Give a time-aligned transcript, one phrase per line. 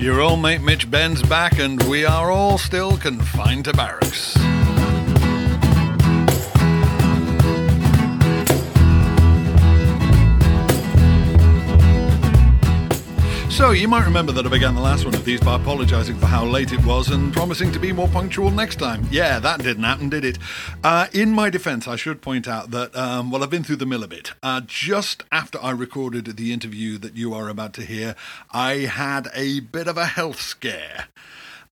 [0.00, 4.34] Your old mate Mitch Benn's back, and we are all still confined to barracks.
[13.50, 16.26] So, you might remember that I began the last one of these by apologising for
[16.26, 19.06] how late it was and promising to be more punctual next time.
[19.10, 20.38] Yeah, that didn't happen, did it?
[20.82, 23.86] Uh, in my defence, I should point out that, um, well, I've been through the
[23.86, 24.32] mill a bit.
[24.42, 28.14] Uh, just after I recorded the interview that you are about to hear,
[28.50, 31.08] I had a bit of a health scare.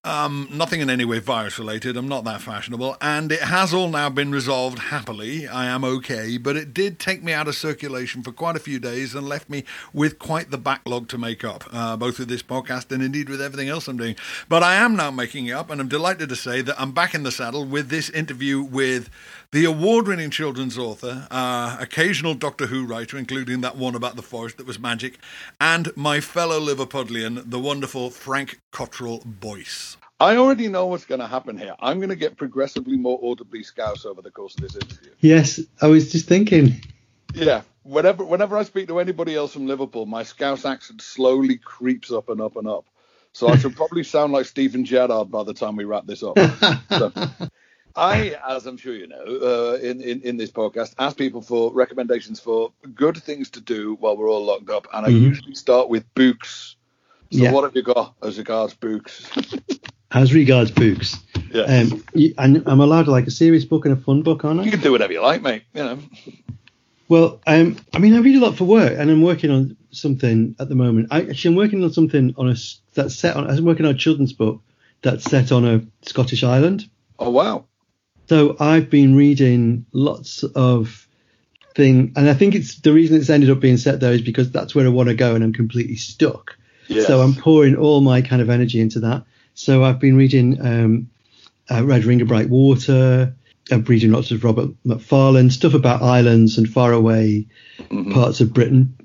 [0.09, 1.95] Um, nothing in any way virus related.
[1.99, 2.97] I'm not that fashionable.
[3.03, 5.47] And it has all now been resolved happily.
[5.47, 6.39] I am okay.
[6.39, 9.51] But it did take me out of circulation for quite a few days and left
[9.51, 13.29] me with quite the backlog to make up, uh, both with this podcast and indeed
[13.29, 14.17] with everything else I'm doing.
[14.49, 15.69] But I am now making it up.
[15.69, 19.11] And I'm delighted to say that I'm back in the saddle with this interview with
[19.51, 24.23] the award winning children's author, uh, occasional Doctor Who writer, including that one about the
[24.23, 25.19] forest that was magic,
[25.59, 29.97] and my fellow Liverpudlian, the wonderful Frank Cottrell Boyce.
[30.21, 31.75] I already know what's going to happen here.
[31.81, 35.13] I'm going to get progressively more audibly scouse over the course of this interview.
[35.21, 36.83] Yes, I was just thinking.
[37.35, 42.11] Yeah, whenever whenever I speak to anybody else from Liverpool, my scouse accent slowly creeps
[42.11, 42.85] up and up and up.
[43.33, 46.37] So I should probably sound like Steven Gerrard by the time we wrap this up.
[46.99, 47.13] So,
[47.99, 51.73] I, as I'm sure you know, uh, in, in, in this podcast, ask people for
[51.73, 55.25] recommendations for good things to do while we're all locked up, and I mm-hmm.
[55.25, 56.77] usually start with books.
[57.31, 57.53] So yeah.
[57.53, 59.31] what have you got as regards books?
[60.13, 61.17] as regards books,
[61.53, 61.63] yeah.
[61.63, 64.65] Um, you, and I'm allowed like a serious book and a fun book, aren't I?
[64.65, 65.65] You can do whatever you like, mate.
[65.75, 65.99] You know.
[67.09, 70.55] Well, um, I mean, I read a lot for work, and I'm working on something
[70.61, 71.09] at the moment.
[71.11, 72.55] I, actually, I'm working on something on a
[72.95, 73.51] that's set on.
[73.51, 74.61] I'm working on a children's book
[75.03, 76.89] that's set on a Scottish island.
[77.19, 77.65] Oh wow!
[78.29, 81.09] So I've been reading lots of
[81.75, 84.51] thing, and I think it's the reason it's ended up being set there is because
[84.51, 86.57] that's where I want to go, and I'm completely stuck.
[86.89, 87.07] Yes.
[87.07, 89.25] So I'm pouring all my kind of energy into that.
[89.55, 91.11] So I've been reading um,
[91.71, 93.35] uh, Red Ring of Bright Water.
[93.71, 97.47] I'm reading lots of Robert Macfarlane stuff about islands and faraway
[97.79, 98.13] mm-hmm.
[98.13, 98.97] parts of Britain.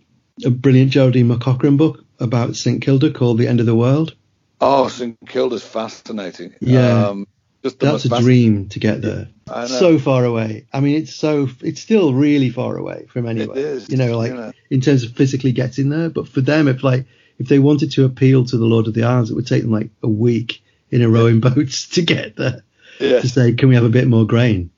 [0.46, 4.16] A brilliant Geraldine McCaughrean book about St Kilda called The End of the World.
[4.60, 6.56] Oh, St Kilda's fascinating.
[6.60, 7.08] Yeah.
[7.08, 7.28] Um,
[7.64, 9.30] just That's a dream to get there.
[9.68, 10.68] So far away.
[10.74, 13.58] I mean, it's so it's still really far away from anywhere.
[13.58, 13.90] It is.
[13.90, 16.10] You know, like in terms of physically getting there.
[16.10, 17.06] But for them, if like
[17.40, 19.72] if they wanted to appeal to the Lord of the Isles, it would take them
[19.72, 22.64] like a week in a rowing boats to get there.
[23.00, 23.22] Yeah.
[23.22, 24.70] To say, can we have a bit more grain?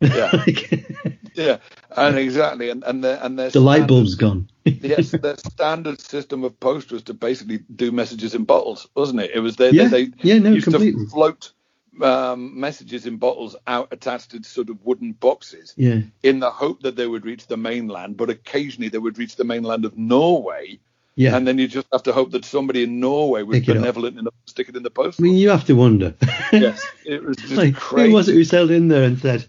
[0.00, 0.30] Yeah.
[0.46, 0.86] like,
[1.34, 1.58] yeah,
[1.94, 4.48] and exactly, and and the, and the light bulb's gone.
[4.64, 9.30] yes, the standard system of post was to basically do messages in bottles, wasn't it?
[9.34, 11.04] It was they yeah, they, they yeah, no, used completely.
[11.04, 11.52] to float
[12.00, 16.00] um, messages in bottles out attached to sort of wooden boxes yeah.
[16.22, 19.44] in the hope that they would reach the mainland, but occasionally they would reach the
[19.44, 20.78] mainland of Norway.
[21.16, 21.36] Yeah.
[21.36, 24.50] And then you just have to hope that somebody in Norway was benevolent enough to
[24.50, 25.20] stick it in the post.
[25.20, 26.14] I mean, you have to wonder.
[26.52, 28.08] yes, it was just like, crazy.
[28.08, 29.46] Who was it who sailed in there and said,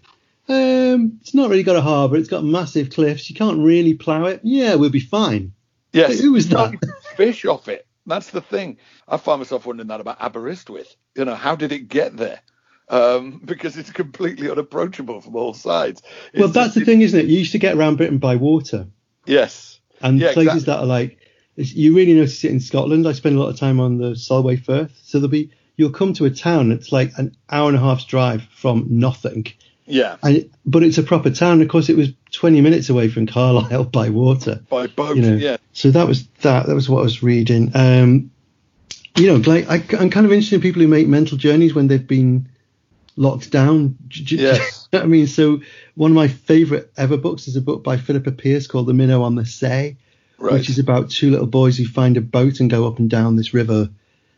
[0.49, 4.25] um, it's not really got a harbour, it's got massive cliffs, you can't really plough
[4.25, 4.41] it.
[4.43, 5.53] Yeah, we'll be fine.
[5.93, 6.09] Yes.
[6.09, 6.73] Like, who was that?
[7.15, 7.85] Fish off it.
[8.05, 8.77] That's the thing.
[9.07, 10.95] I find myself wondering that about Aberystwyth.
[11.15, 12.41] You know, how did it get there?
[12.89, 16.01] Um, because it's completely unapproachable from all sides.
[16.33, 17.25] It's well, that's just, the thing, isn't it?
[17.27, 18.87] You used to get around Britain by water.
[19.25, 19.79] Yes.
[20.01, 20.73] And yeah, places exactly.
[20.73, 21.17] that are like,
[21.55, 23.07] you really notice it in Scotland.
[23.07, 24.99] I spend a lot of time on the Solway Firth.
[25.03, 28.05] So there'll be, you'll come to a town that's like an hour and a half's
[28.05, 29.45] drive from nothing.
[29.91, 30.17] Yeah.
[30.23, 31.61] And, but it's a proper town.
[31.61, 34.61] Of course, it was 20 minutes away from Carlisle by water.
[34.69, 35.35] By boat, you know?
[35.35, 35.57] yeah.
[35.73, 36.67] So that was that.
[36.67, 37.71] That was what I was reading.
[37.75, 38.31] Um,
[39.17, 41.87] you know, like I, I'm kind of interested in people who make mental journeys when
[41.87, 42.49] they've been
[43.17, 43.97] locked down.
[44.09, 44.87] Yes.
[44.93, 45.61] I mean, so
[45.95, 49.23] one of my favourite ever books is a book by Philippa Pearce called The Minnow
[49.23, 49.97] on the Say,
[50.37, 50.53] right.
[50.53, 53.35] which is about two little boys who find a boat and go up and down
[53.35, 53.89] this river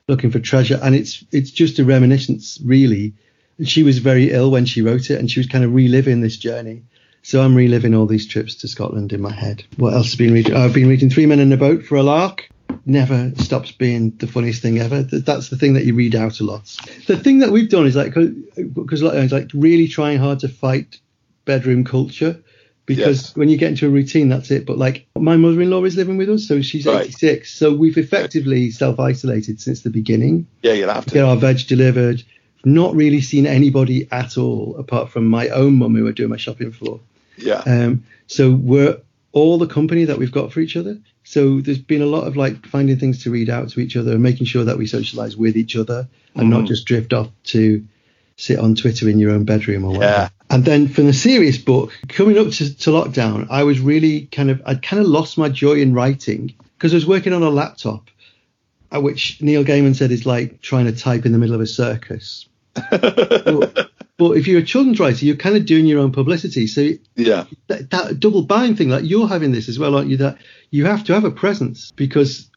[0.07, 0.79] looking for treasure.
[0.81, 3.13] And it's it's just a reminiscence, really.
[3.57, 6.21] And she was very ill when she wrote it, and she was kind of reliving
[6.21, 6.83] this journey.
[7.21, 9.63] So I'm reliving all these trips to Scotland in my head.
[9.77, 10.55] What else have been reading?
[10.55, 12.49] Oh, I've been reading Three Men in a Boat for a lark
[12.85, 15.03] never stops being the funniest thing ever.
[15.03, 16.65] That's the thing that you read out a lot.
[17.07, 20.99] The thing that we've done is like because it's like really trying hard to fight
[21.45, 22.41] bedroom culture
[22.85, 23.35] because yes.
[23.35, 24.65] when you get into a routine, that's it.
[24.65, 27.05] But like my mother-in-law is living with us, so she's right.
[27.05, 30.47] 86, so we've effectively self-isolated since the beginning.
[30.61, 32.23] Yeah, you'll have to get our veg delivered.
[32.65, 36.37] Not really seen anybody at all apart from my own mum who I do my
[36.37, 36.99] shopping for.
[37.37, 37.61] Yeah.
[37.65, 38.05] Um.
[38.27, 39.01] So we're
[39.31, 40.97] all the company that we've got for each other.
[41.23, 44.13] So there's been a lot of like finding things to read out to each other
[44.13, 46.49] and making sure that we socialize with each other and mm.
[46.51, 47.85] not just drift off to
[48.37, 50.05] sit on Twitter in your own bedroom or whatever.
[50.05, 50.29] Yeah.
[50.49, 54.51] And then from the serious book, coming up to, to lockdown, I was really kind
[54.51, 57.49] of, I'd kind of lost my joy in writing because I was working on a
[57.49, 58.09] laptop
[58.93, 61.67] uh, which Neil Gaiman said is like trying to type in the middle of a
[61.67, 62.47] circus.
[62.73, 66.67] But, but if you're a children's writer, you're kind of doing your own publicity.
[66.67, 70.17] So yeah, that, that double bind thing, like you're having this as well, aren't you?
[70.17, 70.37] That
[70.71, 72.49] you have to have a presence because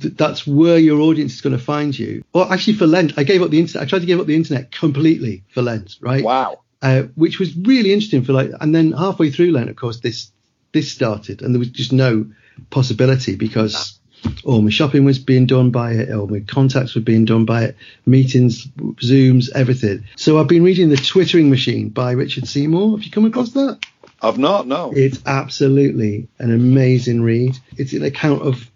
[0.00, 2.24] th- that's where your audience is going to find you.
[2.32, 3.86] Well, actually, for Lent, I gave up the internet.
[3.86, 6.24] I tried to give up the internet completely for Lent, right?
[6.24, 6.60] Wow.
[6.82, 10.30] Uh, which was really interesting for like, and then halfway through Lent, of course, this
[10.72, 12.26] this started, and there was just no
[12.70, 13.95] possibility because
[14.44, 17.64] all my shopping was being done by it, all my contacts were being done by
[17.64, 17.76] it,
[18.06, 20.04] meetings, Zooms, everything.
[20.16, 22.96] So I've been reading The Twittering Machine by Richard Seymour.
[22.96, 23.84] Have you come across that?
[24.22, 24.92] I've not, no.
[24.94, 27.58] It's absolutely an amazing read.
[27.76, 28.70] It's an account of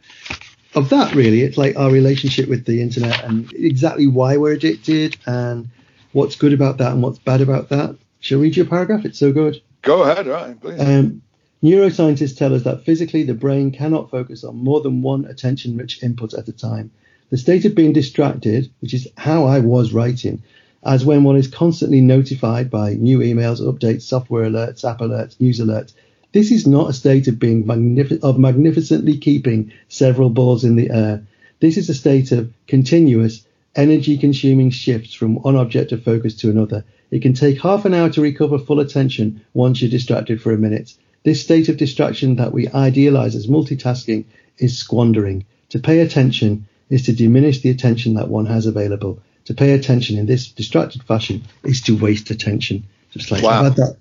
[0.74, 1.40] of that really.
[1.40, 5.68] It's like our relationship with the internet and exactly why we're addicted and
[6.12, 7.96] what's good about that and what's bad about that.
[8.20, 9.04] Shall I read you a paragraph?
[9.04, 9.60] It's so good.
[9.82, 10.78] Go ahead, right, please.
[10.78, 11.22] Um,
[11.62, 16.02] neuroscientists tell us that physically the brain cannot focus on more than one attention rich
[16.02, 16.90] input at a time.
[17.30, 20.42] The state of being distracted, which is how I was writing,
[20.82, 25.60] as when one is constantly notified by new emails, updates, software alerts, app alerts, news
[25.60, 25.92] alerts.
[26.32, 30.90] This is not a state of being magnific- of magnificently keeping several balls in the
[30.90, 31.22] air.
[31.60, 33.44] This is a state of continuous
[33.76, 36.84] energy consuming shifts from one object of focus to another.
[37.10, 40.58] It can take half an hour to recover full attention once you're distracted for a
[40.58, 40.94] minute.
[41.22, 44.24] This state of distraction that we idealize as multitasking
[44.58, 45.44] is squandering.
[45.70, 49.22] To pay attention is to diminish the attention that one has available.
[49.46, 52.84] To pay attention in this distracted fashion is to waste attention.
[53.10, 53.68] Just like Wow.
[53.68, 53.96] That,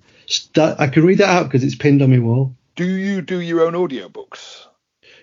[0.54, 0.80] that.
[0.80, 2.54] I can read that out because it's pinned on my wall.
[2.76, 4.66] Do you do your own audiobooks?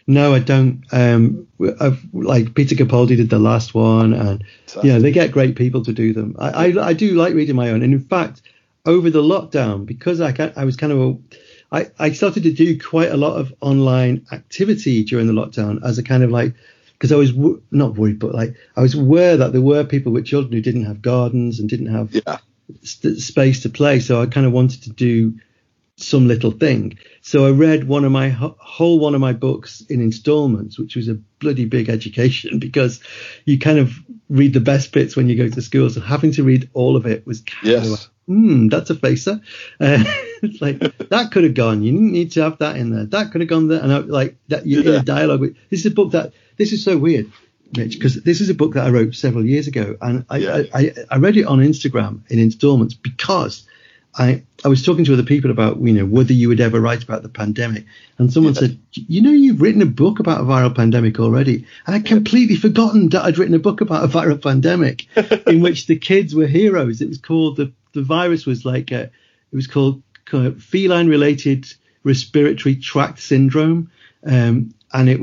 [0.06, 0.84] No, I don't.
[0.92, 1.48] Um,
[1.82, 4.84] I've, like Peter Capaldi did the last one, and Fantastic.
[4.84, 6.36] yeah, they get great people to do them.
[6.40, 8.42] I, I, I do like reading my own, and in fact,
[8.86, 11.18] over the lockdown, because I, I was kind of, a,
[11.72, 15.98] I, I started to do quite a lot of online activity during the lockdown as
[15.98, 16.54] a kind of like,
[16.94, 20.12] because I was w- not worried, but like I was aware that there were people
[20.14, 22.38] with children who didn't have gardens and didn't have Yeah.
[22.84, 24.00] st- space to play.
[24.00, 25.40] So I kind of wanted to do
[25.98, 26.98] some little thing.
[27.22, 31.08] So I read one of my whole one of my books in installments, which was
[31.10, 33.02] a bloody big education because
[33.46, 33.94] you kind of
[34.30, 35.90] read the best bits when you go to school.
[35.90, 37.90] So having to read all of it was kind of Yes.
[37.92, 39.42] like, hmm, that's a facer.
[39.80, 40.04] Uh,
[40.44, 40.80] it's like
[41.10, 41.82] that could have gone.
[41.82, 43.06] You didn't need to have that in there.
[43.06, 43.82] That could have gone there.
[43.82, 45.56] And I, like that, you're in a dialogue with.
[45.72, 46.34] This is a book that.
[46.58, 47.32] This is so weird.
[47.76, 50.64] Mitch, because this is a book that I wrote several years ago, and I, Yeah.
[50.74, 53.68] I, I, I read it on Instagram in installments because
[54.16, 57.04] I, I was talking to other people about, you know, whether you would ever write
[57.04, 57.86] about the pandemic.
[58.18, 58.62] And someone Yeah.
[58.62, 61.66] said, you know, you've written a book about a viral pandemic already.
[61.86, 65.06] And I'd completely forgotten that I'd written a book about a viral pandemic
[65.48, 67.02] in which the kids were heroes.
[67.02, 70.02] It was called, the, the virus was like, a, it was called
[70.60, 71.72] feline related
[72.04, 73.92] respiratory tract syndrome.
[74.26, 75.20] Um, and it,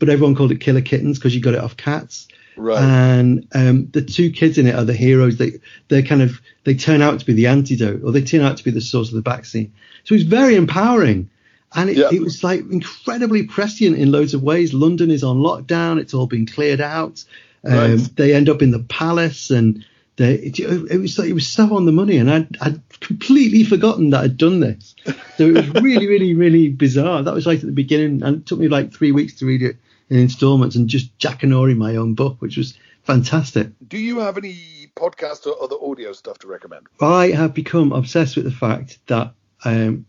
[0.00, 2.82] but everyone called it killer kittens because you got it off cats Right.
[2.82, 5.38] and um, the two kids in it are the heroes.
[5.38, 5.52] They
[5.88, 8.64] they kind of they turn out to be the antidote, or they turn out to
[8.64, 9.72] be the source of the vaccine.
[10.04, 11.30] So it's very empowering,
[11.74, 12.10] and it, Yeah.
[12.12, 14.74] it was like incredibly prescient in loads of ways.
[14.74, 17.24] London is on lockdown; it's all been cleared out.
[17.64, 18.16] Um, Right.
[18.16, 19.84] They end up in the palace, and
[20.16, 23.64] they, it, it was like, it was so on the money, and I'd, I'd completely
[23.64, 24.94] forgotten that I'd done this.
[25.38, 27.22] So it was really, really, really bizarre.
[27.22, 29.62] That was right at the beginning, and it took me like three weeks to read
[29.62, 29.76] it
[30.12, 33.68] in installments and just jackanory my own book, which was fantastic.
[33.88, 34.56] do you have any
[34.94, 36.86] podcast or other audio stuff to recommend?
[37.00, 39.32] I have become obsessed with the fact that
[39.64, 40.04] um,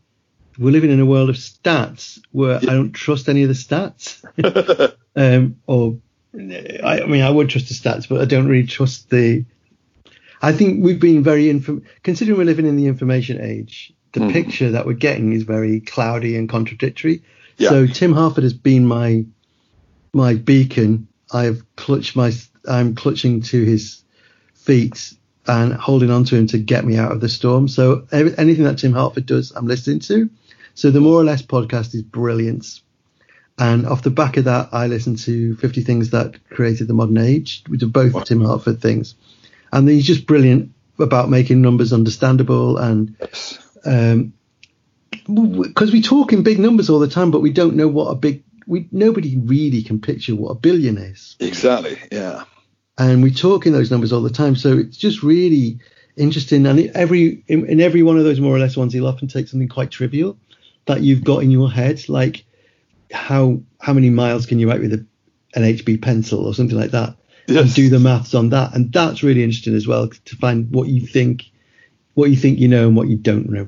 [0.60, 4.24] we're living in a world of stats where I don't trust any of the stats.
[5.16, 5.98] um, or,
[6.36, 9.46] I, I mean, I would trust the stats, but I don't really trust the.
[10.42, 11.84] I think we've been very inform.
[12.04, 14.34] Considering we're living in the information age, the Mhm.
[14.34, 17.24] picture that we're getting is very cloudy and contradictory.
[17.58, 17.70] Yeah.
[17.70, 19.26] So Tim Harford has been my
[20.14, 21.08] my beacon.
[21.32, 22.32] I've clutched my.
[22.68, 24.04] I'm clutching to his
[24.54, 25.14] feet
[25.46, 27.68] and holding on to him to get me out of the storm.
[27.68, 30.30] So every, anything that Tim Harford does, I'm listening to.
[30.76, 32.80] So the More or Less podcast is brilliant.
[33.60, 37.18] And off the back of that, I listen to 50 Things That Created the Modern
[37.18, 38.22] Age, which are both Wow.
[38.22, 39.16] Tim Harford things.
[39.72, 43.16] And he's just brilliant about making numbers understandable and
[43.86, 44.34] um
[45.26, 48.16] because we talk in big numbers all the time, but we don't know what a
[48.16, 51.98] big we nobody really can picture what a billion is Exactly.
[52.12, 52.44] Yeah.
[52.98, 54.56] and we talk in those numbers all the time.
[54.56, 55.80] So it's just really
[56.16, 56.66] interesting.
[56.66, 59.48] And every in, in every one of those more or less ones, he'll often take
[59.48, 60.38] something quite trivial
[60.86, 62.46] that you've got in your head, like
[63.12, 65.06] how how many miles can you write with a,
[65.56, 67.16] an HB pencil or something like that,
[67.48, 68.76] and do the maths on that.
[68.76, 71.44] And that's really interesting as well to find what you think
[72.16, 73.68] what you think you know and what you don't know.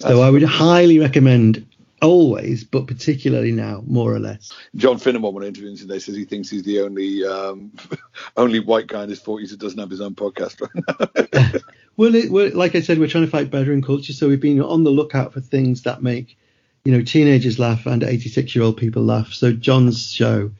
[0.00, 1.66] So That's I would highly recommend
[2.02, 4.52] always, but particularly now, more or less.
[4.74, 7.72] John Finnemore, when interviewing today, says he thinks he's the only um,
[8.36, 11.60] only white guy in his 40s that doesn't have his own podcast right now.
[11.96, 14.60] well, it, well, like I said, we're trying to fight bettering culture, so we've been
[14.60, 16.36] on the lookout for things that make
[16.84, 19.32] you know teenagers laugh and 86 year old people laugh.
[19.32, 20.50] So John's show,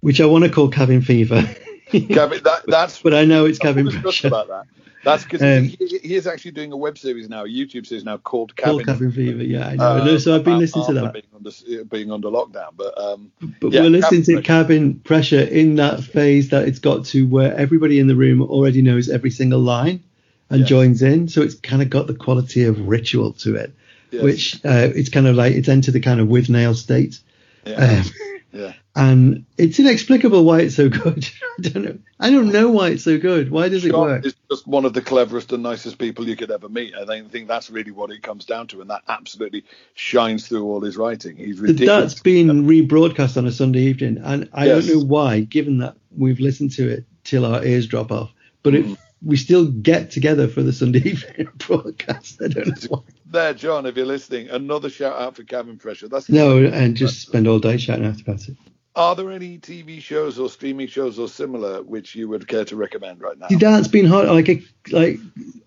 [0.00, 1.42] which I want to call Cabin Fever.
[2.08, 3.02] Cabin, that, that's.
[3.02, 4.28] but I know it's Cabin Pressure.
[4.28, 4.66] About that.
[5.02, 8.04] That's because um, he, he, is actually doing a web series now, a YouTube series
[8.04, 9.42] now called Cabin, called Cabin Fever.
[9.42, 9.84] Yeah, I know.
[9.84, 11.12] Uh, so I've been listening to that.
[11.12, 15.40] Being under, being under lockdown, but um, but yeah, we're listening Cabin to Cabin Pressure
[15.40, 19.30] in that phase that it's got to where everybody in the room already knows every
[19.30, 20.02] single line
[20.50, 20.68] and yes.
[20.68, 21.28] joins in.
[21.28, 23.72] So it's kind of got the quality of ritual to it,
[24.10, 24.22] yes.
[24.22, 27.20] which uh, it's kind of like it's entered the kind of Withnail state.
[27.64, 27.74] Yeah.
[27.74, 28.04] Um,
[28.52, 31.28] yeah and it's inexplicable why it's so good.
[31.58, 31.98] I don't know.
[32.18, 33.50] I don't know why it's so good.
[33.50, 34.26] Why does it work?
[34.26, 36.94] Is just one of the cleverest and nicest people you could ever meet.
[36.94, 40.80] I think that's really what it comes down to, and that absolutely shines through all
[40.80, 41.36] his writing.
[41.36, 42.12] He's ridiculous.
[42.14, 44.86] That's been rebroadcast on a Sunday evening, and I yes.
[44.86, 48.32] don't know why, given that we've listened to it till our ears drop off.
[48.62, 48.98] But mm.
[49.24, 52.42] we still get together for the Sunday evening broadcast.
[52.42, 53.02] I don't know why.
[53.26, 56.08] There, John, if you're listening, another shout out for Cabin Pressure.
[56.08, 58.56] That's no, and just spend all day shouting out about it.
[58.96, 62.76] Are there any TV shows or streaming shows or similar which you would care to
[62.76, 63.46] recommend right now?
[63.48, 64.28] That's been hard.
[64.28, 65.18] Like a, like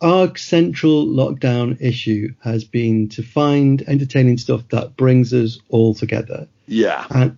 [0.01, 6.47] our central lockdown issue has been to find entertaining stuff that brings us all together.
[6.67, 7.07] Yeah.
[7.11, 7.37] And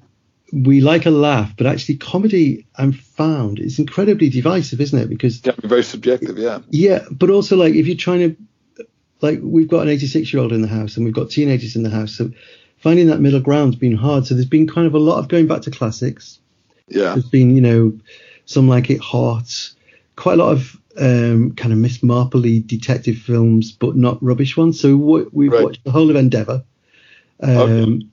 [0.52, 5.10] we like a laugh, but actually comedy I'm found is incredibly divisive, isn't it?
[5.10, 6.38] Because yeah, very subjective.
[6.38, 6.60] Yeah.
[6.70, 8.86] Yeah, but also like if you're trying to
[9.22, 11.84] like we've got an 86 year old in the house and we've got teenagers in
[11.84, 12.32] the house, so
[12.86, 14.28] finding that middle ground's been hard.
[14.28, 16.40] So there's been kind of a lot of going back to classics.
[16.88, 17.16] Yeah.
[17.16, 17.98] There's been, you know,
[18.46, 19.72] some like it hot,
[20.16, 24.80] quite a lot of um, kind of Miss Marpley detective films, but not rubbish ones.
[24.80, 25.64] So we've right.
[25.64, 26.64] watched the whole of Endeavour,
[27.42, 28.12] um,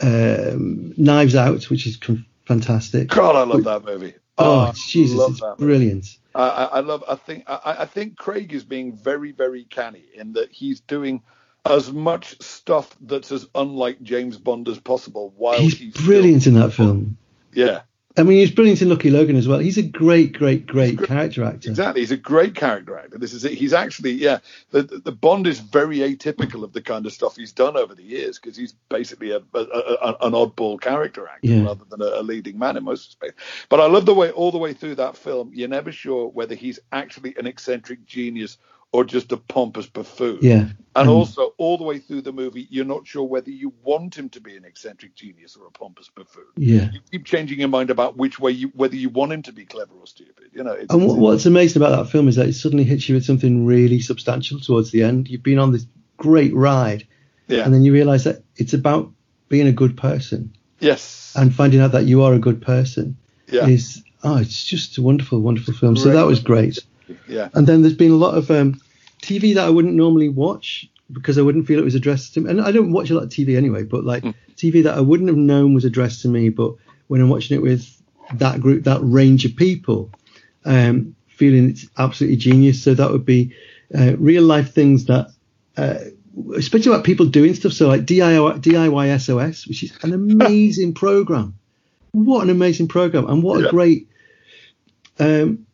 [0.00, 0.52] okay.
[0.52, 1.98] um, Knives Out, which is
[2.46, 3.08] fantastic.
[3.08, 4.14] God, I love that movie.
[4.38, 6.16] Oh, oh Jesus, it's brilliant.
[6.32, 7.02] I, I, love.
[7.08, 7.42] I think.
[7.48, 11.22] I, I think Craig is being very, very canny in that he's doing
[11.70, 15.32] as much stuff that's as unlike James Bond as possible.
[15.36, 17.16] While he's, he's brilliant in that film.
[17.52, 17.82] Yeah.
[18.16, 19.60] I mean, he's brilliant in Lucky Logan as well.
[19.60, 21.70] He's a great, great, great, great character actor.
[21.70, 23.18] Exactly, he's a great character actor.
[23.18, 23.52] This is it.
[23.52, 24.38] He's actually, yeah.
[24.72, 28.02] The the Bond is very atypical of the kind of stuff he's done over the
[28.02, 31.62] years because he's basically a, a, a, an oddball character actor yeah.
[31.62, 33.42] rather than a, leading man in most respects.
[33.68, 36.56] But I love the way all the way through that film, you're never sure whether
[36.56, 38.58] he's actually an eccentric genius
[38.92, 40.38] or just a pompous buffoon.
[40.42, 40.68] Yeah.
[40.96, 44.16] And um, also, all the way through the movie, you're not sure whether you want
[44.16, 46.46] him to be an eccentric genius or a pompous buffoon.
[46.56, 46.90] Yeah.
[46.92, 49.64] You keep changing your mind about which way you, whether you want him to be
[49.64, 50.50] clever or stupid.
[50.52, 50.76] You know.
[50.90, 54.00] and what's amazing about that film is that it suddenly hits you with something really
[54.00, 55.28] substantial towards the end.
[55.28, 57.06] You've been on this great ride,
[57.46, 57.64] yeah.
[57.64, 59.12] and then you realise that it's about
[59.48, 60.56] being a good person.
[60.80, 61.34] Yes.
[61.36, 63.16] And finding out that you are a good person.
[63.46, 63.68] Yeah.
[63.68, 65.94] Is oh, it's just a wonderful, wonderful film.
[65.94, 66.02] Great.
[66.02, 66.78] So that was great.
[67.28, 67.48] Yeah.
[67.54, 68.80] And then there's been a lot of um,
[69.22, 72.50] TV that I wouldn't normally watch because I wouldn't feel it was addressed to me.
[72.50, 74.34] And I don't watch a lot of TV anyway, but like mm.
[74.56, 76.74] TV that I wouldn't have known was addressed to me, but
[77.08, 78.00] when I'm watching it with
[78.34, 80.10] that group, that range of people,
[80.64, 82.82] um, feeling it's absolutely genius.
[82.82, 83.54] So that would be
[83.96, 85.32] uh, real life things that,
[85.76, 85.98] uh,
[86.54, 87.72] especially about people doing stuff.
[87.72, 91.56] So like DIY, DIY SOS, which is an amazing program.
[92.12, 93.68] What an amazing program, and what yeah.
[93.68, 94.08] a great
[95.20, 95.66] um,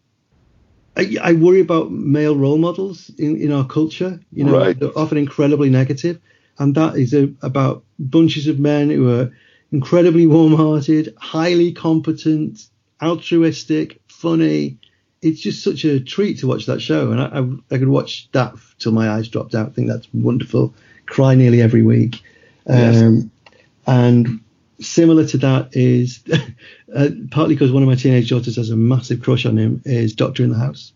[0.96, 4.18] I, I, worry about male role models in, in our culture.
[4.32, 4.78] You know, right.
[4.78, 6.20] they're often incredibly negative.
[6.58, 9.32] and that is a, about bunches of men who are
[9.72, 12.66] incredibly warm-hearted, highly competent,
[13.02, 14.78] altruistic, funny.
[15.22, 18.28] It's just such a treat to watch that show, and I, I, I could watch
[18.32, 19.68] that till my eyes dropped out.
[19.68, 20.74] I think that's wonderful.
[21.06, 22.22] Cry nearly every week,
[22.66, 23.02] yes.
[23.02, 23.30] um,
[23.86, 24.40] and
[24.80, 26.22] similar to that is
[26.94, 30.14] uh, partly because one of my teenage daughters has a massive crush on him is
[30.14, 30.92] Doctor in the House,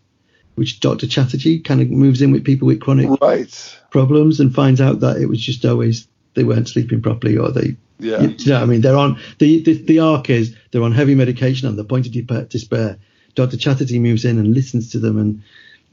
[0.55, 3.79] which Doctor Chatterjee kind of moves in with people with chronic right.
[3.89, 7.75] problems and finds out that it was just always they weren't sleeping properly or they.
[7.99, 8.21] Yeah.
[8.21, 8.81] You, know I mean?
[8.81, 12.49] They're on the, the the arc is they're on heavy medication on the point of
[12.49, 12.97] despair.
[13.35, 15.43] Doctor Chatterjee moves in and listens to them and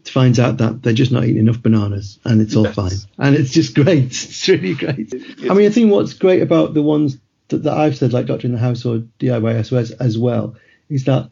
[0.09, 2.75] finds out that they're just not eating enough bananas and it's all yes.
[2.75, 2.99] fine.
[3.19, 4.07] And it's just great.
[4.07, 5.13] It's really great.
[5.51, 8.47] I mean, I think what's great about the ones that, that I've said, like Doctor
[8.47, 10.57] in the House or DIY SOS as well,
[10.89, 11.31] is that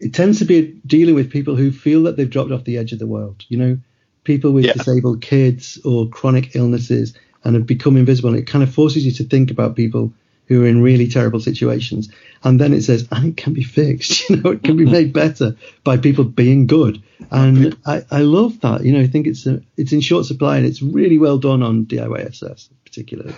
[0.00, 2.92] it tends to be dealing with people who feel that they've dropped off the edge
[2.92, 3.44] of the world.
[3.48, 3.78] You know,
[4.24, 4.74] people with yeah.
[4.74, 7.14] disabled kids or chronic illnesses
[7.44, 8.30] and have become invisible.
[8.30, 10.12] And it kind of forces you to think about people
[10.46, 12.08] who are in really terrible situations.
[12.42, 14.28] And then it says, and it can be fixed.
[14.30, 17.02] You know, it can be made better by people being good.
[17.30, 18.84] And I, I love that.
[18.84, 21.62] You know, I think it's a, it's in short supply and it's really well done
[21.62, 23.34] on DIY SOS particularly.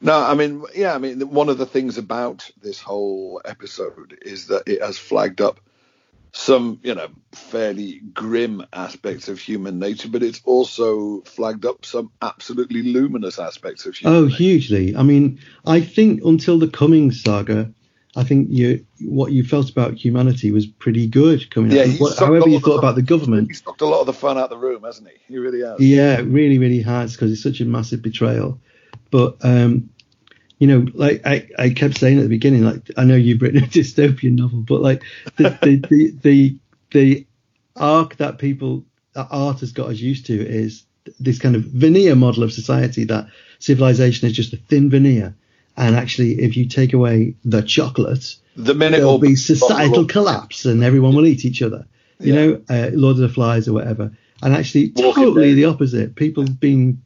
[0.00, 4.48] No, I mean, yeah, I mean, one of the things about this whole episode is
[4.48, 5.60] that it has flagged up
[6.32, 12.10] some, you know, fairly grim aspects of human nature, but it's also flagged up some
[12.22, 14.36] absolutely luminous aspects of human oh, nature.
[14.36, 14.96] hugely.
[14.96, 17.72] I mean, I think until the Cummings saga,
[18.14, 22.00] I think you what you felt about humanity was pretty good coming Yeah, out.
[22.00, 24.36] What, however you thought of- about the government, He's knocked a lot of the fun
[24.36, 25.14] out of the room, hasn't he?
[25.28, 25.80] He really has.
[25.80, 28.60] Yeah, it really, really has because it's such a massive betrayal.
[29.12, 29.90] But um,
[30.58, 33.62] you know, like I, I kept saying at the beginning, like I know you've written
[33.62, 35.02] a dystopian novel, but like
[35.36, 36.56] the the the, the,
[36.90, 37.26] the
[37.76, 40.84] arc that people that art has got us used to is
[41.20, 43.26] this kind of veneer model of society that
[43.58, 45.34] civilization is just a thin veneer.
[45.76, 50.84] And actually, if you take away the chocolate, The minute there'll be societal collapse and
[50.84, 51.86] everyone will eat each other.
[52.20, 52.46] You Yeah.
[52.46, 54.12] know, uh, Lord of the Flies or whatever.
[54.42, 55.56] And actually, Walking totally Dead.
[55.56, 56.14] the opposite.
[56.14, 57.00] People being,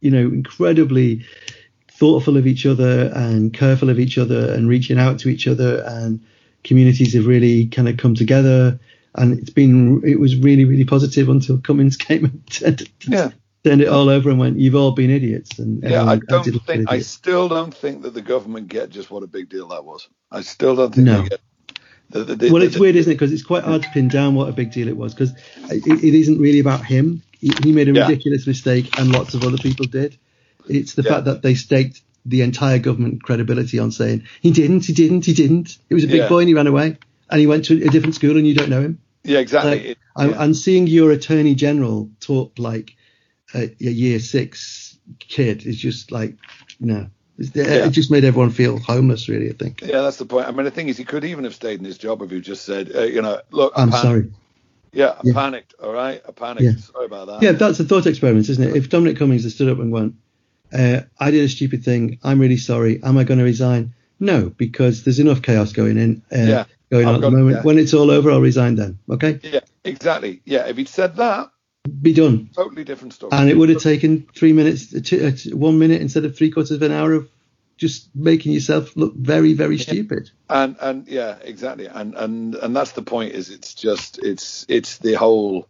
[0.00, 1.24] you know, incredibly
[1.90, 5.82] thoughtful of each other and careful of each other and reaching out to each other.
[5.86, 6.20] And
[6.64, 8.78] communities have really kind of come together.
[9.14, 13.30] And it's been, it was really, really positive until Cummings came and turned, Yeah.
[13.64, 16.90] turned it all over and went, "You've all been idiots." And Yeah, I don't think.
[16.90, 20.08] I still don't think that the government get just what a big deal that was.
[20.30, 21.22] I still don't think No.
[21.22, 21.40] they get.
[22.10, 23.16] The, the, the, well, it's weird, isn't it?
[23.16, 25.12] Because it's quite hard to pin down what a big deal it was.
[25.12, 25.32] Because
[25.70, 27.22] it, it isn't really about him.
[27.38, 28.06] He, he made a Yeah.
[28.08, 30.16] ridiculous mistake, and lots of other people did.
[30.68, 31.12] It's the Yeah.
[31.12, 35.32] fact that they staked the entire government credibility on saying he didn't, he didn't, he
[35.32, 35.78] didn't.
[35.88, 36.28] It was a big Yeah.
[36.28, 36.96] boy and he ran away,
[37.30, 38.98] and he went to a different school, and you don't know him.
[39.24, 39.96] Yeah, exactly.
[40.16, 42.96] Like, and, seeing your attorney general talk like
[43.54, 46.36] a, a year six kid is just like
[46.80, 47.08] no.
[47.38, 47.86] Yeah.
[47.86, 49.48] It just made everyone feel homeless, really.
[49.48, 49.82] I think.
[49.82, 50.48] Yeah, that's the point.
[50.48, 52.40] I mean, the thing is, he could even have stayed in his job if he
[52.40, 54.02] just said, uh, you know, look, I'm panicked.
[54.02, 54.30] sorry.
[54.92, 55.32] Yeah, I Yeah.
[55.34, 55.74] panicked.
[55.82, 56.62] All right, I panicked.
[56.62, 56.76] Yeah.
[56.76, 57.42] Sorry about that.
[57.42, 58.76] Yeah, that's a thought experiment, isn't it?
[58.76, 60.14] If Dominic Cummings had stood up and went,
[60.72, 62.18] uh, I did a stupid thing.
[62.22, 63.00] I'm really sorry.
[63.02, 63.94] Am I going to resign?
[64.20, 67.56] No, because there's enough chaos going in, uh, Yeah, going I've on at the moment.
[67.58, 67.62] yeah.
[67.62, 68.98] When it's all over, I'll resign then.
[69.10, 70.40] Okay, Yeah, exactly.
[70.44, 71.50] Yeah, if he'd said that,
[72.02, 72.50] be done.
[72.54, 73.30] totally different story.
[73.32, 76.50] And it would have taken three minutes, uh, two, uh, one minute instead of three
[76.50, 77.28] quarters of an hour of
[77.78, 80.30] just making yourself look very, very stupid.
[80.50, 81.86] and and yeah, exactly.
[81.86, 83.32] And and and that's the point.
[83.32, 85.66] Is it's just it's it's the whole,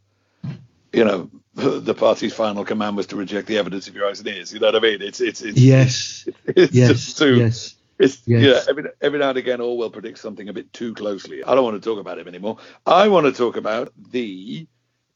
[0.93, 4.29] you know, the party's final command was to reject the evidence of your eyes and
[4.29, 4.53] ears.
[4.53, 5.03] You know what I mean?
[5.03, 7.37] It's it's it's Yes, it's yes, just too.
[7.37, 7.77] yes.
[7.99, 8.43] It's Yes.
[8.43, 8.71] yeah.
[8.71, 11.43] Every, every now and again, Orwell predicts something a bit too closely.
[11.43, 12.59] I don't want to talk about him anymore.
[12.87, 14.69] I want to talk about the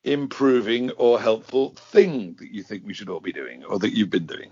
[0.03, 4.11] improving or helpful thing that you think we should all be doing, or that you've
[4.11, 4.51] been doing.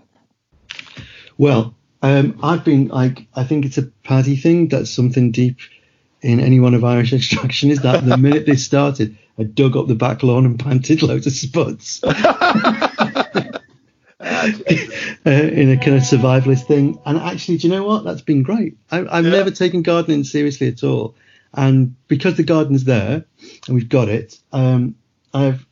[1.37, 4.67] Well, um, I've been like, I think it's a Paddy thing.
[4.69, 5.57] That's something deep
[6.21, 7.71] in anyone of Irish extraction.
[7.71, 11.27] Is that the minute this started, I dug up the back lawn and planted loads
[11.27, 12.13] of spuds uh,
[15.25, 16.99] in a kind of survivalist thing.
[17.05, 18.03] And actually, do you know what?
[18.03, 18.77] That's been great.
[18.91, 19.31] I, I've Yeah.
[19.31, 21.15] never taken gardening seriously at all,
[21.53, 23.25] and because the garden's there
[23.67, 24.95] and we've got it, um,
[25.33, 25.65] I've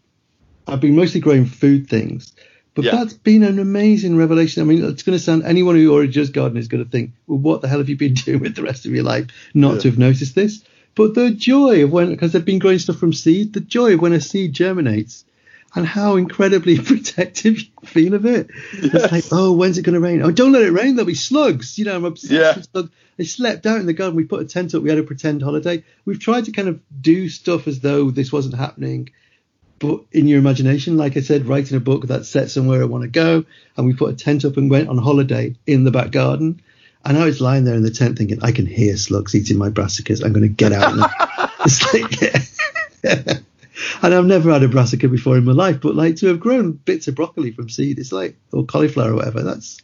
[0.67, 2.33] I've been mostly growing food things.
[2.81, 2.95] But Yeah.
[2.97, 4.61] that's been an amazing revelation.
[4.61, 7.11] I mean, it's going to sound anyone who already does gardening is going to think,
[7.27, 9.75] well, what the hell have you been doing with the rest of your life not
[9.75, 9.79] Yeah.
[9.81, 10.63] to have noticed this?
[10.95, 14.01] But the joy of when, because they've been growing stuff from seed, the joy of
[14.01, 15.23] when a seed germinates
[15.75, 18.49] and how incredibly protective you feel of it.
[18.73, 20.21] It's like, oh, when's it going to rain?
[20.23, 20.95] Oh, don't let it rain.
[20.95, 21.77] There'll be slugs.
[21.77, 22.55] You know, I'm obsessed Yeah.
[22.55, 22.89] with slugs.
[23.19, 24.15] I slept out in the garden.
[24.15, 24.81] We put a tent up.
[24.81, 25.83] We had a pretend holiday.
[26.05, 29.09] We've tried to kind of do stuff as though this wasn't happening
[29.79, 33.03] but in your imagination, like I said, writing a book that's set somewhere I want
[33.03, 33.45] to go,
[33.77, 36.61] and we put a tent up and went on holiday in the back garden.
[37.05, 39.69] And I was lying there in the tent thinking, I can hear slugs eating my
[39.69, 40.23] brassicas.
[40.23, 40.91] I'm going to get out.
[40.91, 41.05] And
[41.61, 43.41] it's like,
[44.03, 46.73] and I've never had a brassica before in my life, but like to have grown
[46.73, 49.43] bits of broccoli from seed, it's like or cauliflower or whatever.
[49.43, 49.81] That's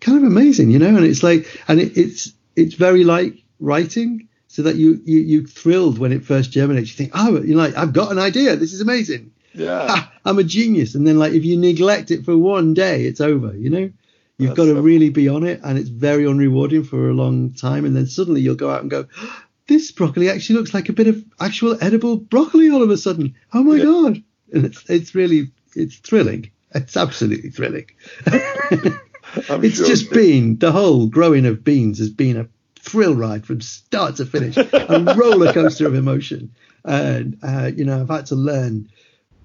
[0.00, 0.96] kind of amazing, you know.
[0.96, 5.46] And it's like, and it, it's it's very like writing so that you, you you
[5.46, 6.90] thrilled when it first germinates.
[6.90, 8.56] You think, oh, you're like, I've got an idea.
[8.56, 9.30] This is amazing.
[9.54, 10.08] Yeah.
[10.24, 10.96] I'm a genius.
[10.96, 13.56] And then like if you neglect it for one day, it's over.
[13.56, 13.90] You know,
[14.38, 17.14] you've That's got to so- really be on it, and it's very unrewarding for a
[17.14, 17.84] long time.
[17.84, 20.92] And then suddenly you'll go out and go, oh, this broccoli actually looks like a
[20.92, 23.36] bit of actual edible broccoli all of a sudden.
[23.52, 23.84] Oh my Yeah.
[23.84, 24.22] god!
[24.52, 26.50] And it's it's really it's thrilling.
[26.74, 27.86] It's absolutely thrilling.
[29.48, 32.48] It's sure just it- been the whole growing of beans has been a
[32.80, 36.52] thrill ride from start to finish, a roller coaster of emotion.
[36.84, 38.90] And uh, you know, I've had to learn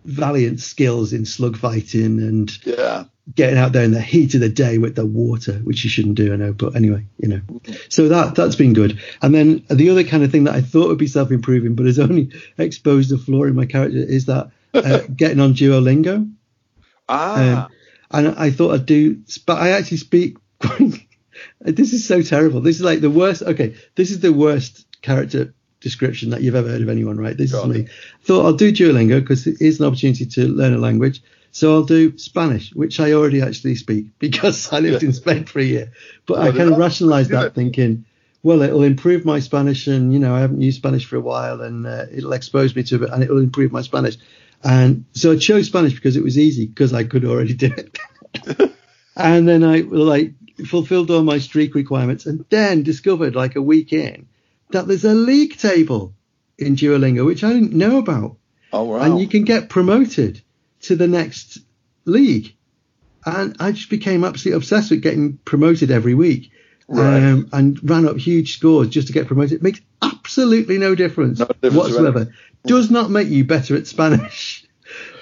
[0.03, 3.05] valiant skills in slug fighting and Yeah.
[3.33, 6.15] getting out there in the heat of the day with the water, which you shouldn't
[6.15, 6.53] do, I know.
[6.53, 7.41] But anyway, you know,
[7.89, 8.99] so that that's been good.
[9.21, 11.99] And then the other kind of thing that I thought would be self-improving, but has
[11.99, 16.31] only exposed the flaw in my character, is that uh, getting on Duolingo.
[17.09, 17.65] Ah.
[17.65, 17.71] Um,
[18.11, 21.04] and I thought I'd do, but I actually speak quite,
[21.61, 22.61] this is so terrible.
[22.61, 23.41] This is like the worst.
[23.41, 27.37] Okay, this is the worst character description that you've ever heard of anyone, right?
[27.37, 27.87] This is me.
[28.23, 31.21] Thought I'll do Duolingo because it is an opportunity to learn a language.
[31.51, 35.09] So I'll do Spanish, which I already actually speak because I lived yeah.
[35.09, 35.91] in Spain for a year.
[36.25, 38.05] But well, I kind of rationalized that thinking,
[38.43, 41.61] well, it'll improve my Spanish, and you know, I haven't used Spanish for a while,
[41.61, 44.17] and uh, it'll expose me to it, and it'll improve my Spanish.
[44.63, 47.97] And so I chose Spanish because it was easy because I could already do it.
[49.15, 50.33] and then I like
[50.67, 54.27] fulfilled all my streak requirements, and then discovered like a week in
[54.71, 56.13] that there's a league table
[56.57, 58.37] in Duolingo which I didn't know about.
[58.73, 59.01] Oh wow!
[59.01, 60.41] And you can get promoted
[60.81, 61.59] to the next
[62.05, 62.55] league,
[63.25, 66.51] and I just became absolutely obsessed with getting promoted every week.
[66.87, 67.17] Right.
[67.17, 69.53] Um, and ran up huge scores just to get promoted.
[69.53, 72.33] It makes absolutely no difference, no difference whatsoever.
[72.65, 74.63] Does not make you better at Spanish.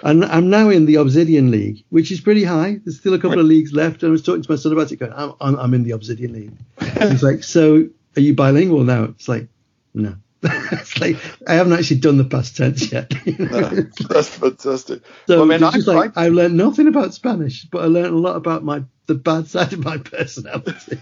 [0.03, 2.81] And I'm now in the Obsidian League, which is pretty high.
[2.83, 4.03] There's still a couple of leagues left.
[4.03, 5.91] And I was talking to my son about it, going, I'm, I'm, I'm in the
[5.91, 6.51] Obsidian League.
[6.99, 7.87] He's like, so
[8.17, 9.05] are you bilingual now?
[9.05, 9.47] It's like,
[9.93, 10.17] no.
[10.43, 11.15] it's like
[11.47, 13.13] I haven't actually done the past tense yet.
[13.25, 13.69] You know?
[13.69, 13.69] no,
[14.09, 15.01] that's fantastic.
[15.27, 18.17] So well, I mean, I, like, I learned nothing about Spanish, but I learned a
[18.17, 20.97] lot about my the bad side of my personality.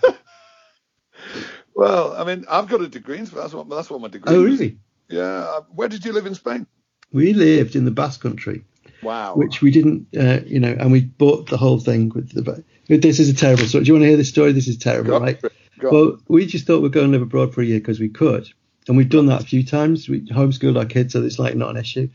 [1.74, 4.36] well, I mean, I've got a degree in That's what that's what my degree.
[4.36, 4.66] Oh, really?
[4.68, 4.74] Is.
[5.10, 5.24] Yeah.
[5.24, 6.68] Uh, where did you live in Spain?
[7.12, 8.64] We lived in the Basque Country.
[9.04, 9.36] Wow.
[9.36, 12.64] Which we didn't, uh, you know, and we bought the whole thing with the.
[12.88, 13.84] This is a terrible story.
[13.84, 14.52] Do you want to hear this story?
[14.52, 15.42] This is terrible, right?
[15.82, 18.48] Well, we just thought we'd go and live abroad for a year because we could,
[18.88, 20.08] and we've done that a few times.
[20.08, 22.10] We homeschooled our kids, so it's like not an issue.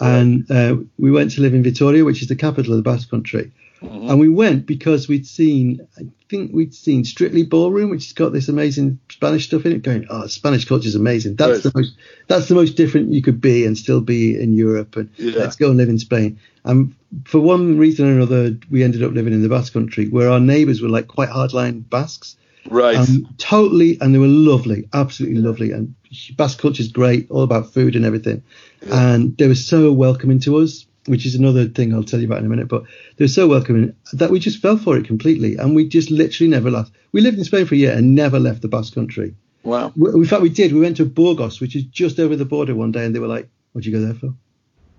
[0.00, 3.10] And uh, we went to live in Vitoria, which is the capital of the Basque
[3.10, 3.52] Country.
[3.82, 4.10] Mm-hmm.
[4.10, 8.32] And we went because we'd seen, I think we'd seen Strictly Ballroom, which has got
[8.32, 9.82] this amazing Spanish stuff in it.
[9.82, 11.36] Going, oh, Spanish culture is amazing.
[11.36, 11.72] That's right.
[11.72, 11.96] the most,
[12.28, 14.96] that's the most different you could be and still be in Europe.
[14.96, 15.36] And yeah.
[15.36, 16.38] let's go and live in Spain.
[16.64, 20.30] And for one reason or another, we ended up living in the Basque Country, where
[20.30, 22.36] our neighbours were like quite hardline Basques.
[22.70, 22.96] Right.
[22.96, 25.72] Um, totally, and they were lovely, absolutely lovely.
[25.72, 25.96] And
[26.36, 28.44] Basque culture is great, all about food and everything.
[28.86, 29.14] Yeah.
[29.14, 32.38] And they were so welcoming to us, which is another thing I'll tell you about
[32.38, 32.68] in a minute.
[32.68, 32.84] But
[33.16, 36.50] they were so welcoming that we just fell for it completely, and we just literally
[36.50, 36.92] never left.
[37.12, 39.34] We lived in Spain for a year and never left the Basque country.
[39.62, 39.92] Wow.
[39.96, 40.72] In fact, we did.
[40.72, 43.28] We went to Burgos, which is just over the border one day, and they were
[43.28, 44.34] like, "What'd you go there for?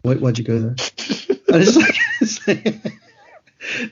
[0.04, 0.70] Why, would you go there?"
[1.50, 2.94] and it's like, it's like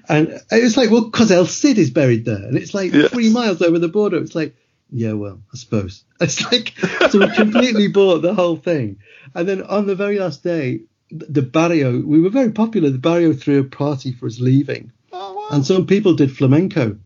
[0.10, 3.12] and it was like, well, because El Cid is buried there, and it's like yes.
[3.12, 4.17] three miles over the border.
[4.17, 4.56] It's like,
[4.89, 6.04] yeah, well, I suppose.
[6.21, 6.74] It's like,
[7.10, 9.00] so we completely bought the whole thing.
[9.34, 12.89] And then on the very last day, the barrio, we were very popular.
[12.89, 14.91] The barrio threw a party for us leaving.
[15.12, 15.47] Oh, wow.
[15.56, 16.97] And some people did flamenco.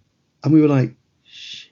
[0.43, 1.71] And we were like, shit,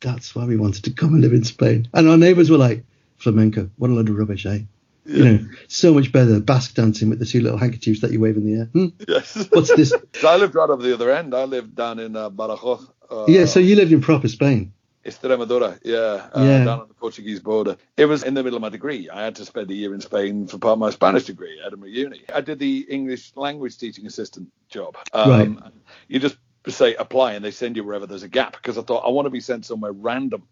[0.00, 1.88] that's why we wanted to come and live in Spain.
[1.94, 2.84] And our neighbors were like,
[3.16, 4.60] flamenco, what a load of rubbish, eh?
[5.06, 8.36] You know, so much better Basque dancing with the two little handkerchiefs that you wave
[8.36, 8.64] in the air.
[8.66, 8.86] Hmm?
[9.08, 9.48] Yes.
[9.50, 9.92] What's this?
[10.24, 11.34] I lived right over the other end.
[11.34, 12.86] I lived down in uh, Badajoz.
[13.10, 14.72] Uh, yeah, so you lived in proper Spain.
[15.04, 17.76] Extremadura, yeah, uh, yeah, down on the Portuguese border.
[17.96, 19.08] It was in the middle of my degree.
[19.08, 21.68] I had to spend a year in Spain for part of my Spanish degree at
[21.68, 22.22] Edinburgh Uni.
[22.32, 24.96] I did the English language teaching assistant job.
[25.14, 25.72] Um, right.
[26.08, 26.36] You just
[26.68, 29.24] say apply and they send you wherever there's a gap because I thought I want
[29.24, 30.42] to be sent somewhere random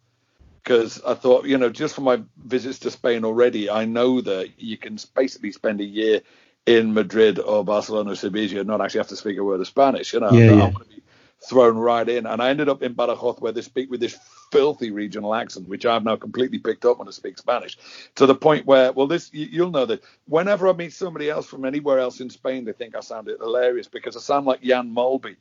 [0.63, 4.61] because I thought, you know, just from my visits to Spain already, I know that
[4.61, 6.23] you can basically spend a year
[6.67, 9.67] in Madrid or Barcelona or Sevilla and not actually have to speak a word of
[9.67, 10.13] Spanish.
[10.13, 10.63] You know, yeah, yeah.
[10.63, 11.03] I want to be
[11.49, 12.27] thrown right in.
[12.27, 14.19] And I ended up in Badajoz where they speak with this
[14.51, 17.79] filthy regional accent, which I've now completely picked up when I speak Spanish,
[18.17, 21.65] to the point where, well, this you'll know that whenever I meet somebody else from
[21.65, 25.37] anywhere else in Spain, they think I sound hilarious because I sound like Jan Molby.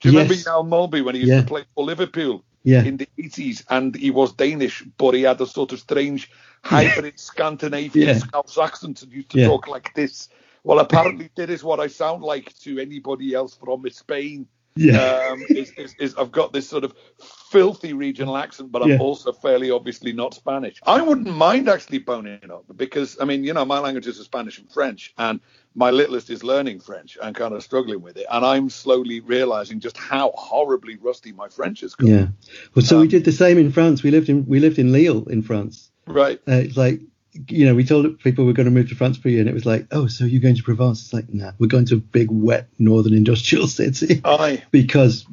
[0.00, 0.28] Do you yes.
[0.30, 1.40] remember Jan Molby when he used yeah.
[1.40, 2.44] to play for Liverpool?
[2.68, 2.82] yeah.
[2.82, 6.30] in the 80s, and he was Danish, but he had a sort of strange
[6.62, 8.18] hybrid Scandinavian yeah.
[8.18, 9.46] Scouse accent and used to yeah.
[9.46, 10.28] talk like this.
[10.64, 14.46] Well, apparently, this is what I sound like to anybody else from Spain.
[14.78, 15.30] Yeah.
[15.30, 16.94] Um, is, is, is, I've got this sort of
[17.50, 18.98] filthy regional accent, but I'm yeah.
[18.98, 20.80] also fairly obviously not Spanish.
[20.86, 24.58] I wouldn't mind actually boning up because, I mean, you know, my languages are Spanish
[24.58, 25.40] and French, and
[25.74, 28.26] my littlest is learning French and kind of struggling with it.
[28.30, 31.96] And I'm slowly realizing just how horribly rusty my French is.
[32.00, 32.28] Yeah.
[32.74, 34.02] Well, so um, we did the same in France.
[34.02, 35.90] We lived in we lived in Lille in France.
[36.06, 36.40] Right.
[36.48, 37.00] Uh, it's like
[37.48, 39.48] you know, we told people we're going to move to France for a year, and
[39.48, 41.02] it was like, oh, so you're going to Provence?
[41.02, 44.20] It's like, nah, we're going to a big, wet northern industrial city.
[44.24, 44.64] Aye.
[44.70, 45.26] because,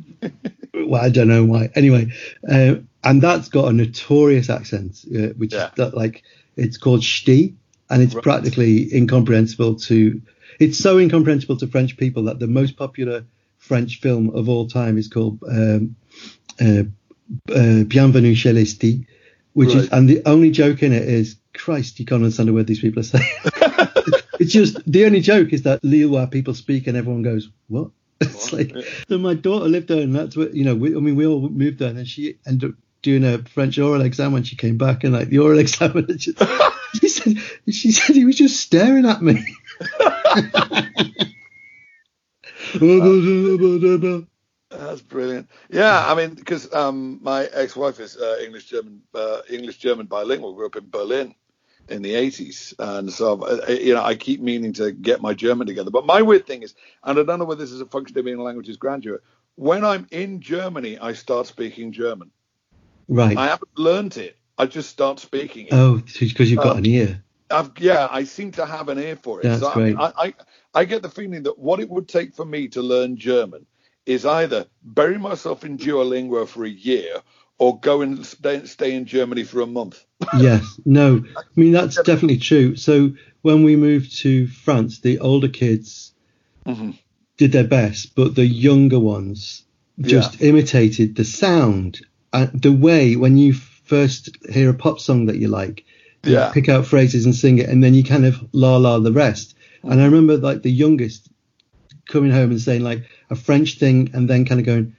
[0.74, 1.70] well, I don't know why.
[1.76, 2.12] Anyway,
[2.50, 5.68] uh, and that's got a notorious accent, uh, which yeah.
[5.68, 6.24] is that, like,
[6.56, 7.56] it's called ch'ti,
[7.90, 8.24] and it's right.
[8.24, 10.22] practically incomprehensible to
[10.60, 13.26] it's so incomprehensible to French people that the most popular
[13.58, 15.96] French film of all time is called um,
[16.62, 16.84] uh,
[17.54, 19.06] uh, Bienvenue chez les Ch'tis,
[19.54, 19.78] which right.
[19.78, 22.82] is, and the only joke in it is, Christ, you can't understand a word these
[22.82, 23.28] people are saying.
[24.40, 27.92] it's just the only joke is that Lillois people speak and everyone goes, what?
[28.22, 28.74] it's like
[29.10, 30.74] so my daughter lived there, and that's what you know.
[30.74, 33.78] We, I mean, we all moved there, and then she ended up doing a French
[33.78, 36.42] oral exam when she came back, and like the oral examiner, just,
[36.94, 37.38] she said
[37.70, 39.46] she said he was just staring at me.
[44.70, 45.50] That's brilliant.
[45.70, 50.54] Yeah, I mean, because um, my ex-wife is uh, English German, uh, English German bilingual.
[50.54, 51.36] Grew up in Berlin
[51.90, 55.92] in the 80s, and so you know, I keep meaning to get my German together.
[55.92, 58.26] But my weird thing is, and I don't know whether this is a function of
[58.26, 59.22] being a languages graduate.
[59.56, 62.32] When I'm in Germany, I start speaking German.
[63.08, 63.38] Right.
[63.38, 64.38] I haven't learned it.
[64.58, 65.74] I just start speaking it.
[65.74, 67.24] Oh, because you've got um, an ear.
[67.52, 69.44] I've, yeah, I seem to have an ear for it.
[69.44, 69.96] That's so great.
[69.98, 70.34] I, I,
[70.74, 73.66] I get the feeling that what it would take for me to learn German
[74.06, 77.22] is either bury myself in Duolingo for a year
[77.58, 80.04] or go and stay, stay in Germany for a month.
[80.38, 82.76] yes, no, I mean that's definitely true.
[82.76, 86.14] So when we moved to France, the older kids
[86.66, 86.92] mm-hmm.
[87.38, 89.64] did their best, but the younger ones
[90.02, 90.50] just yeah.
[90.50, 95.48] imitated the sound and the way when you first hear a pop song that you
[95.48, 95.86] like,
[96.24, 96.52] you yeah.
[96.52, 99.56] pick out phrases and sing it, and then you kind of la la the rest.
[99.56, 99.92] Mm-hmm.
[99.92, 101.30] And I remember like the youngest
[102.06, 104.98] coming home and saying like a French thing, and then kind of going,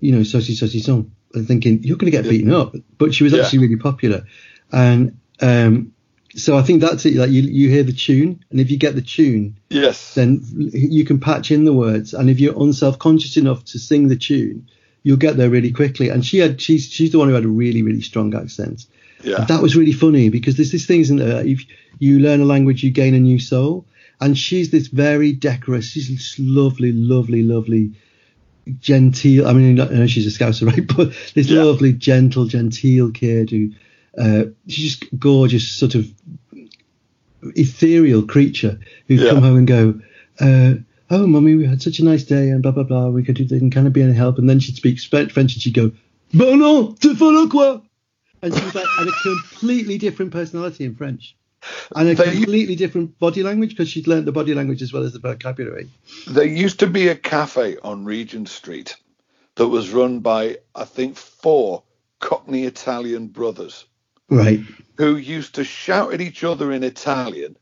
[0.00, 3.34] you know, saucy saucy song thinking you're going to get beaten up, but she was
[3.34, 3.64] actually yeah.
[3.64, 4.26] really popular,
[4.70, 5.92] and um,
[6.36, 7.14] so I think that's it.
[7.14, 11.04] Like you, you hear the tune, and if you get the tune, yes, then you
[11.04, 14.68] can patch in the words, and if you're unself-conscious enough to sing the tune,
[15.02, 16.08] you'll get there really quickly.
[16.08, 18.86] And she had, she's she's the one who had a really really strong accent.
[19.22, 21.44] Yeah, and that was really funny because there's this thing, isn't there?
[21.46, 21.64] If
[21.98, 23.86] you learn a language, you gain a new soul.
[24.20, 27.92] And she's this very decorous, she's this lovely, lovely, lovely
[28.80, 29.46] genteel.
[29.46, 30.86] I mean, I know she's a scouser, right?
[30.86, 31.62] But this yeah.
[31.62, 33.70] lovely, gentle, genteel kid who
[34.18, 36.06] uh, she's just gorgeous, sort of
[37.56, 39.30] ethereal creature who'd yeah.
[39.30, 40.00] come home and go,
[40.40, 40.74] uh,
[41.10, 43.08] "Oh, mummy, we had such a nice day," and blah blah blah.
[43.08, 44.38] We could do, can kind of be any help?
[44.38, 45.92] And then she'd speak French, and she'd go,
[46.32, 47.80] "Bon non, tu fais quoi?"
[48.42, 51.34] And she was like, had a completely different personality in French
[51.94, 55.12] and a completely different body language because she'd learned the body language as well as
[55.12, 55.88] the vocabulary.
[56.26, 58.96] There used to be a cafe on Regent Street
[59.56, 61.82] that was run by, I think, four
[62.20, 63.84] Cockney Italian brothers.
[64.28, 64.60] Right.
[64.96, 67.56] Who used to shout at each other in Italian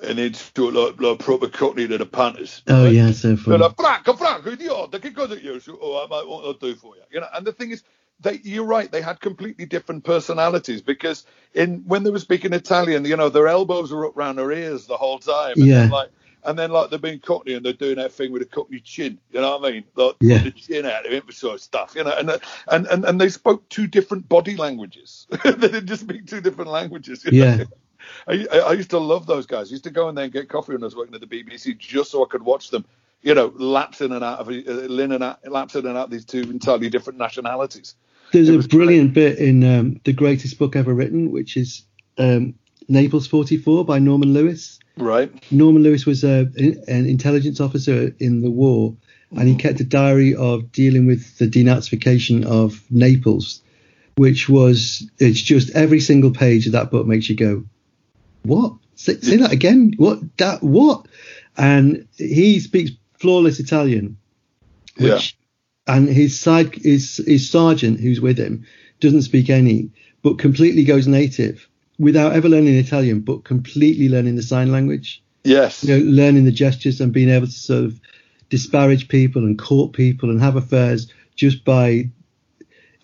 [0.00, 2.62] and do like, like proper Cockney to the punters.
[2.68, 2.92] Oh, right?
[2.92, 3.58] yeah, so funny.
[3.58, 6.96] They're like, Franco, Franco, idiota, che cosa io oh, I might want to do for
[6.96, 7.02] you?
[7.10, 7.82] You know, and the thing is,
[8.20, 8.90] they, you're right.
[8.90, 11.24] They had completely different personalities because
[11.54, 14.86] in when they were speaking Italian, you know, their elbows were up round their ears
[14.86, 15.54] the whole time.
[15.56, 15.80] And yeah.
[15.80, 16.10] Then like,
[16.44, 19.18] and then like they're being Cockney and they're doing that thing with a Cockney chin.
[19.32, 19.84] You know what I mean?
[19.96, 20.38] Like yeah.
[20.38, 21.94] the chin out of it sort of stuff.
[21.94, 22.30] You know, and
[22.68, 25.26] and and, and they spoke two different body languages.
[25.44, 27.24] they didn't just speak two different languages.
[27.30, 27.64] yeah.
[28.28, 29.68] I, I used to love those guys.
[29.68, 31.26] I used to go in there and get coffee when I was working at the
[31.26, 32.84] BBC just so I could watch them
[33.22, 36.10] you know, lapse in and out of uh, in and out, lapse in and out
[36.10, 37.94] these two entirely different nationalities.
[38.32, 39.36] There's a brilliant great.
[39.36, 41.82] bit in um, the greatest book ever written, which is
[42.18, 42.54] um,
[42.88, 44.78] Naples 44 by Norman Lewis.
[44.96, 45.30] Right.
[45.52, 48.96] Norman Lewis was a, an intelligence officer in the war,
[49.32, 49.58] and he mm-hmm.
[49.58, 53.62] kept a diary of dealing with the denazification of Naples,
[54.16, 57.64] which was it's just every single page of that book makes you go,
[58.42, 58.74] what?
[58.94, 59.92] Say, say that again.
[59.98, 60.20] What?
[60.38, 61.06] That what?
[61.58, 62.92] And he speaks
[63.26, 64.16] flawless Italian,
[64.98, 65.36] which
[65.86, 68.64] and his side his his sergeant who's with him
[69.00, 69.90] doesn't speak any,
[70.22, 75.22] but completely goes native without ever learning Italian, but completely learning the sign language.
[75.42, 78.00] Yes, you know, learning the gestures and being able to sort of
[78.48, 82.08] disparage people and court people and have affairs just by,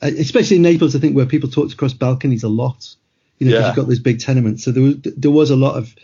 [0.01, 2.95] especially in Naples, I think where people talk across balconies a lot.
[3.39, 3.67] You know, yeah.
[3.67, 5.97] you've got those big tenements, so there was there was a lot of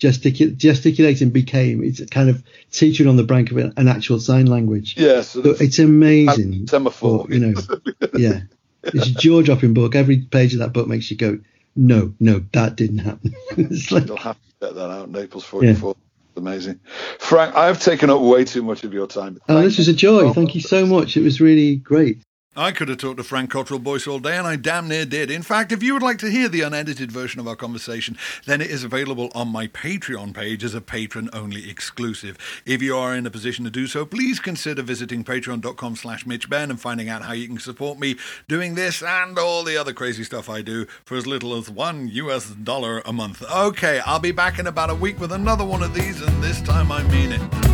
[0.00, 4.94] gestic- gesticulating became it's kind of teaching on the brink of an, actual sign language.
[4.96, 6.66] Yes, so it's amazing.
[6.66, 7.60] Semaphore, you know,
[8.16, 8.40] yeah,
[8.82, 9.94] it's a jaw-dropping book.
[9.94, 11.38] Every page of that book makes you go,
[11.74, 13.34] no, no, that didn't happen.
[13.50, 15.10] it's like, You'll have to get that out.
[15.10, 15.90] Naples 44.
[15.90, 16.02] Yeah.
[16.38, 16.80] Amazing,
[17.18, 17.56] Frank.
[17.56, 19.38] I've taken up way too much of your time.
[19.48, 20.34] oh, this was a joy.
[20.34, 21.16] Thank you so much.
[21.16, 22.22] It was really great.
[22.56, 25.30] I could have talked to Frank Cottrell Boyce all day, and I damn near did.
[25.30, 28.16] In fact, if you would like to hear the unedited version of our conversation,
[28.46, 32.38] then it is available on my Patreon page as a patron only exclusive.
[32.64, 36.70] If you are in a position to do so, please consider visiting patreon.com slash mitchbenn
[36.70, 38.16] and finding out how you can support me
[38.48, 42.08] doing this and all the other crazy stuff I do for as little as one
[42.08, 43.42] US dollar a month.
[43.52, 46.62] Okay, I'll be back in about a week with another one of these, and this
[46.62, 47.65] time I mean it.